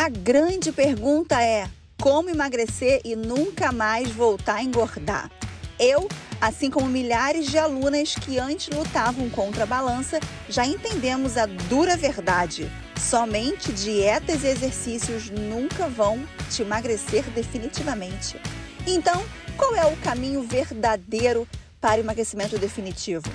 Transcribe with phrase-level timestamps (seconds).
[0.00, 1.68] A grande pergunta é:
[2.00, 5.28] como emagrecer e nunca mais voltar a engordar?
[5.76, 6.08] Eu,
[6.40, 11.96] assim como milhares de alunas que antes lutavam contra a balança, já entendemos a dura
[11.96, 12.70] verdade.
[12.96, 18.40] Somente dietas e exercícios nunca vão te emagrecer definitivamente.
[18.86, 19.20] Então,
[19.56, 21.44] qual é o caminho verdadeiro
[21.80, 23.28] para o emagrecimento definitivo?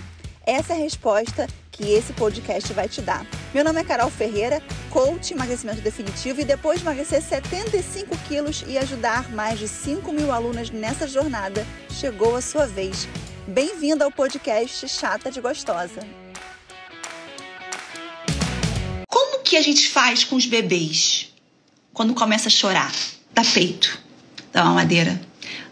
[0.45, 3.25] Essa é a resposta que esse podcast vai te dar.
[3.53, 8.77] Meu nome é Carol Ferreira, coach emagrecimento definitivo e depois de emagrecer 75 quilos e
[8.77, 13.07] ajudar mais de 5 mil alunas nessa jornada, chegou a sua vez.
[13.47, 16.05] Bem-vinda ao podcast Chata de Gostosa.
[19.07, 21.33] Como que a gente faz com os bebês
[21.93, 22.91] quando começa a chorar?
[23.31, 23.97] Dá peito,
[24.51, 25.21] dá mamadeira,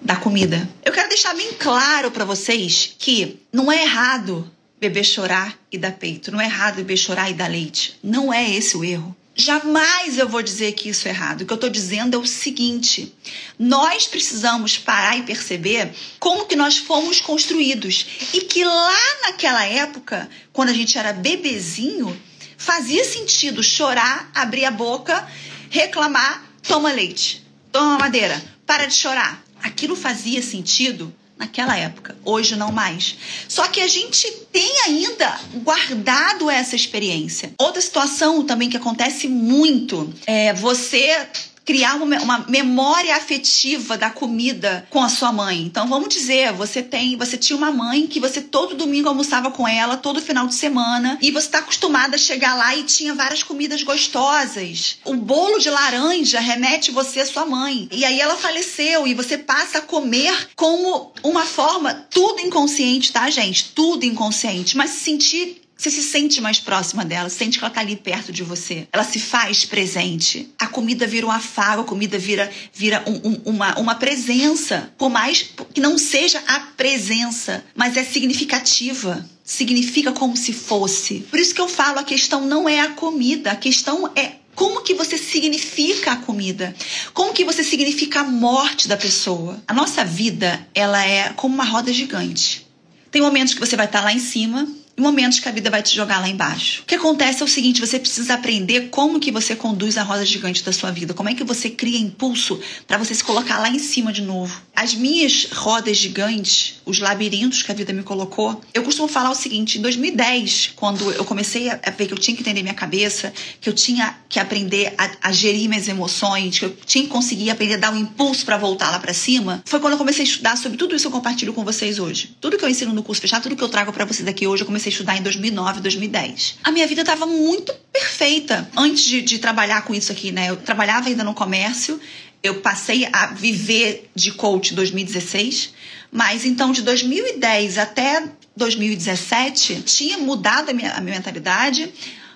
[0.01, 0.65] dá comida.
[0.85, 4.49] Eu quero deixar bem claro para vocês que não é errado
[4.81, 6.31] bebê chorar e dar peito.
[6.31, 7.99] Não é errado bebê chorar e dar leite.
[8.03, 9.16] Não é esse o erro.
[9.35, 11.41] Jamais eu vou dizer que isso é errado.
[11.41, 13.15] O que eu estou dizendo é o seguinte:
[13.57, 20.27] nós precisamos parar e perceber como que nós fomos construídos e que lá naquela época,
[20.51, 22.20] quando a gente era bebezinho,
[22.57, 25.26] fazia sentido chorar, abrir a boca,
[25.70, 29.41] reclamar, toma leite, toma madeira, para de chorar.
[29.63, 33.17] Aquilo fazia sentido naquela época, hoje não mais.
[33.47, 37.53] Só que a gente tem ainda guardado essa experiência.
[37.57, 41.27] Outra situação também que acontece muito é você
[41.65, 45.62] criar uma, memória afetiva da comida com a sua mãe.
[45.62, 49.67] Então vamos dizer, você tem, você tinha uma mãe que você todo domingo almoçava com
[49.67, 53.43] ela, todo final de semana, e você está acostumada a chegar lá e tinha várias
[53.43, 54.98] comidas gostosas.
[55.05, 57.87] O bolo de laranja remete você à sua mãe.
[57.91, 63.29] E aí ela faleceu e você passa a comer como uma forma tudo inconsciente, tá,
[63.29, 63.71] gente?
[63.73, 67.96] Tudo inconsciente, mas sentir você se sente mais próxima dela, sente que ela está ali
[67.96, 68.88] perto de você.
[68.94, 70.53] Ela se faz presente.
[70.59, 74.94] A comida vira um afago, a comida vira, vira um, um, uma, uma presença.
[74.96, 81.25] Por mais que não seja a presença, mas é significativa significa como se fosse.
[81.29, 84.81] Por isso que eu falo, a questão não é a comida, a questão é como
[84.81, 86.75] que você significa a comida?
[87.13, 89.61] Como que você significa a morte da pessoa?
[89.67, 92.67] A nossa vida, ela é como uma roda gigante.
[93.09, 94.66] Tem momentos que você vai estar lá em cima,
[95.01, 96.84] momentos que a vida vai te jogar lá embaixo.
[96.84, 100.25] O que acontece é o seguinte, você precisa aprender como que você conduz a roda
[100.25, 103.69] gigante da sua vida, como é que você cria impulso para você se colocar lá
[103.69, 104.61] em cima de novo.
[104.81, 109.35] As minhas rodas gigantes, os labirintos que a vida me colocou, eu costumo falar o
[109.35, 113.31] seguinte, em 2010, quando eu comecei a ver que eu tinha que entender minha cabeça,
[113.61, 117.51] que eu tinha que aprender a, a gerir minhas emoções, que eu tinha que conseguir
[117.51, 120.27] aprender a dar um impulso para voltar lá para cima, foi quando eu comecei a
[120.27, 122.35] estudar sobre tudo isso que eu compartilho com vocês hoje.
[122.41, 124.63] Tudo que eu ensino no curso fechado, tudo que eu trago para vocês aqui hoje,
[124.63, 126.55] eu comecei a estudar em 2009, 2010.
[126.63, 130.49] A minha vida estava muito perfeita antes de, de trabalhar com isso aqui, né?
[130.49, 131.99] Eu trabalhava ainda no comércio,
[132.44, 135.74] eu passei a viver de coach em 2016,
[136.12, 138.24] mas então de 2010 até
[138.56, 141.91] 2017 tinha mudado a minha, a minha mentalidade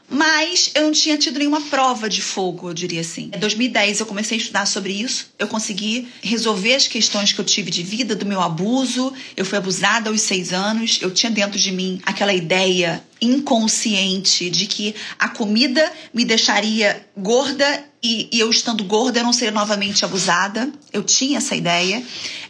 [0.09, 3.31] mas eu não tinha tido nenhuma prova de fogo, eu diria assim.
[3.33, 7.45] Em 2010 eu comecei a estudar sobre isso, eu consegui resolver as questões que eu
[7.45, 9.11] tive de vida, do meu abuso.
[9.35, 14.67] Eu fui abusada aos seis anos, eu tinha dentro de mim aquela ideia inconsciente de
[14.67, 20.05] que a comida me deixaria gorda e, e, eu estando gorda eu não seria novamente
[20.05, 20.71] abusada.
[20.93, 22.03] Eu tinha essa ideia,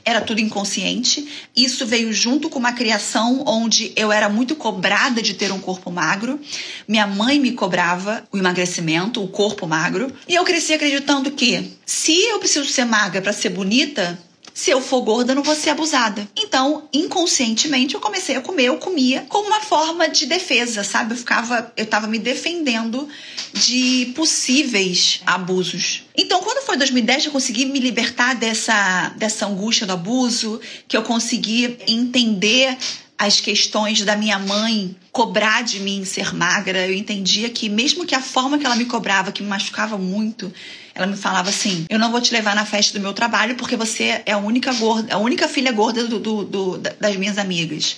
[0.04, 1.26] era tudo inconsciente.
[1.56, 5.90] Isso veio junto com uma criação onde eu era muito cobrada de ter um corpo
[5.90, 6.42] magro.
[6.86, 10.12] Minha mãe me cobrava o emagrecimento, o corpo magro.
[10.28, 14.20] E eu cresci acreditando que se eu preciso ser magra para ser bonita,
[14.56, 16.26] se eu for gorda, eu não vou ser abusada.
[16.34, 21.14] Então, inconscientemente, eu comecei a comer, eu comia como uma forma de defesa, sabe?
[21.14, 23.06] Eu ficava, eu tava me defendendo
[23.52, 26.06] de possíveis abusos.
[26.16, 31.04] Então, quando foi 2010, eu consegui me libertar dessa, dessa angústia do abuso, que eu
[31.04, 32.78] consegui entender
[33.18, 38.14] as questões da minha mãe cobrar de mim ser magra, eu entendia que mesmo que
[38.14, 40.54] a forma que ela me cobrava, que me machucava muito,
[40.94, 43.78] ela me falava assim: "Eu não vou te levar na festa do meu trabalho porque
[43.78, 47.98] você é a única gorda, a única filha gorda do, do, do das minhas amigas."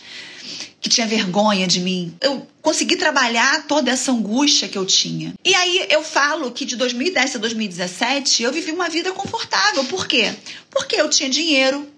[0.80, 2.16] Que tinha vergonha de mim.
[2.22, 5.34] Eu consegui trabalhar toda essa angústia que eu tinha.
[5.44, 9.84] E aí eu falo que de 2010 a 2017 eu vivi uma vida confortável.
[9.86, 10.32] Por quê?
[10.70, 11.90] Porque eu tinha dinheiro,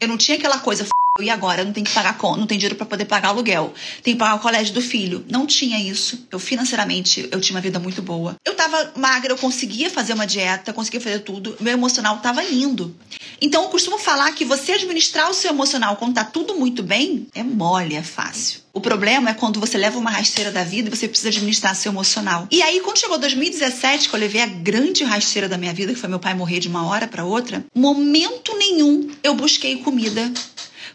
[0.00, 0.84] eu não tinha aquela coisa
[1.20, 4.18] e agora não tem que pagar não tem dinheiro para poder pagar aluguel, tem que
[4.18, 5.24] pagar o colégio do filho.
[5.28, 6.26] Não tinha isso.
[6.30, 8.36] Eu financeiramente eu tinha uma vida muito boa.
[8.44, 11.54] Eu tava magra, eu conseguia fazer uma dieta, conseguia fazer tudo.
[11.60, 12.96] Meu emocional tava indo.
[13.40, 17.26] Então eu costumo falar que você administrar o seu emocional quando tá tudo muito bem
[17.34, 18.62] é mole, é fácil.
[18.74, 21.92] O problema é quando você leva uma rasteira da vida e você precisa administrar seu
[21.92, 22.48] emocional.
[22.50, 25.98] E aí, quando chegou 2017, que eu levei a grande rasteira da minha vida, que
[25.98, 30.32] foi meu pai morrer de uma hora para outra, momento nenhum eu busquei comida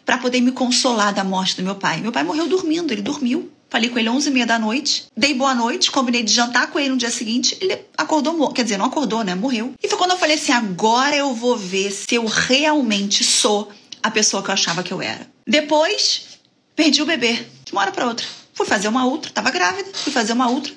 [0.08, 2.00] para poder me consolar da morte do meu pai.
[2.00, 3.52] Meu pai morreu dormindo, ele dormiu.
[3.68, 6.78] Falei com ele 11 e meia da noite, dei boa noite, combinei de jantar com
[6.78, 9.74] ele no dia seguinte, ele acordou, quer dizer, não acordou, né, morreu.
[9.82, 13.70] E foi quando eu falei assim, agora eu vou ver se eu realmente sou
[14.02, 15.30] a pessoa que eu achava que eu era.
[15.46, 16.38] Depois,
[16.74, 18.24] perdi o bebê, de uma hora para outra.
[18.54, 20.72] Fui fazer uma outra, tava grávida, fui fazer uma outra.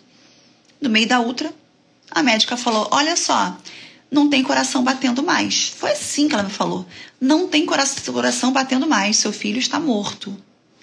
[0.81, 1.54] No meio da outra,
[2.12, 3.56] a médica falou, olha só,
[4.12, 5.69] não tem coração batendo mais.
[5.69, 6.86] Foi assim que ela me falou.
[7.19, 10.36] Não tem coração batendo mais, seu filho está morto.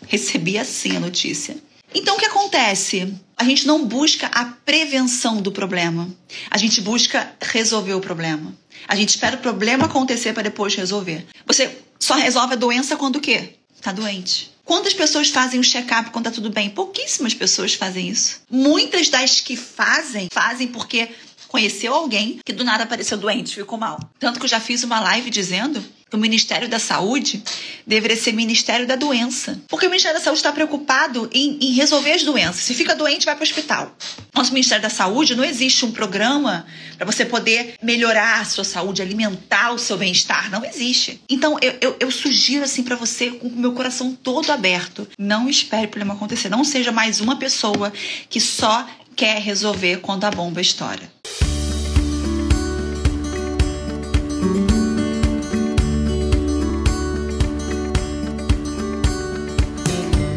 [0.06, 1.56] Recebi assim a notícia.
[1.94, 3.14] Então o que acontece?
[3.36, 6.08] A gente não busca a prevenção do problema.
[6.50, 8.54] A gente busca resolver o problema.
[8.86, 11.26] A gente espera o problema acontecer para depois resolver.
[11.46, 13.54] Você só resolve a doença quando o quê?
[13.74, 14.50] Está doente.
[14.64, 16.68] Quantas pessoas fazem o check-up quando está tudo bem?
[16.68, 18.42] Pouquíssimas pessoas fazem isso.
[18.50, 21.08] Muitas das que fazem, fazem porque
[21.48, 23.98] conheceu alguém que do nada apareceu doente, ficou mal.
[24.18, 27.42] Tanto que eu já fiz uma live dizendo que o Ministério da Saúde
[27.86, 29.60] deveria ser Ministério da Doença.
[29.68, 32.62] Porque o Ministério da Saúde está preocupado em, em, resolver as doenças.
[32.62, 33.94] Se fica doente, vai para o hospital.
[34.34, 36.66] Nosso Ministério da Saúde não existe um programa
[36.96, 40.50] para você poder melhorar a sua saúde, alimentar o seu bem-estar.
[40.50, 41.20] Não existe.
[41.28, 45.48] Então, eu, eu, eu sugiro assim para você, com o meu coração todo aberto, não
[45.48, 46.48] espere o problema acontecer.
[46.48, 47.92] Não seja mais uma pessoa
[48.30, 51.17] que só quer resolver quando a bomba estoura.